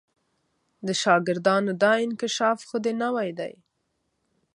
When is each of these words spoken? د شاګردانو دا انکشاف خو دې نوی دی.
د 0.87 0.89
شاګردانو 1.01 1.71
دا 1.83 1.93
انکشاف 2.05 2.59
خو 2.67 2.77
دې 2.83 2.93
نوی 3.01 3.29
دی. 3.39 3.53